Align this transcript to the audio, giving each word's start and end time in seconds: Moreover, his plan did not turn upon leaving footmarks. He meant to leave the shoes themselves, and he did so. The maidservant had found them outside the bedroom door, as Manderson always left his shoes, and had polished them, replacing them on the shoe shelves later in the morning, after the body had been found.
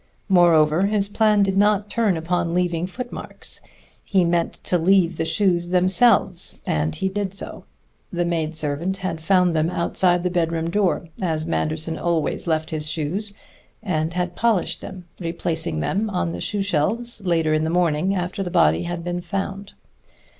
Moreover, 0.29 0.87
his 0.87 1.07
plan 1.07 1.43
did 1.43 1.55
not 1.55 1.87
turn 1.87 2.17
upon 2.17 2.55
leaving 2.55 2.87
footmarks. 2.87 3.61
He 4.03 4.25
meant 4.25 4.53
to 4.63 4.79
leave 4.79 5.17
the 5.17 5.25
shoes 5.25 5.69
themselves, 5.69 6.55
and 6.65 6.95
he 6.95 7.07
did 7.07 7.35
so. 7.35 7.65
The 8.11 8.25
maidservant 8.25 8.97
had 8.97 9.21
found 9.21 9.55
them 9.55 9.69
outside 9.69 10.23
the 10.23 10.31
bedroom 10.31 10.71
door, 10.71 11.09
as 11.21 11.45
Manderson 11.45 11.99
always 11.99 12.47
left 12.47 12.71
his 12.71 12.89
shoes, 12.89 13.35
and 13.83 14.15
had 14.15 14.35
polished 14.35 14.81
them, 14.81 15.05
replacing 15.19 15.81
them 15.81 16.09
on 16.09 16.31
the 16.31 16.41
shoe 16.41 16.63
shelves 16.63 17.21
later 17.23 17.53
in 17.53 17.63
the 17.63 17.69
morning, 17.69 18.15
after 18.15 18.41
the 18.41 18.49
body 18.49 18.85
had 18.85 19.03
been 19.03 19.21
found. 19.21 19.73